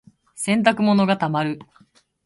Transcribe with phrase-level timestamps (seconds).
[0.35, 1.59] 洗濯物が溜まる。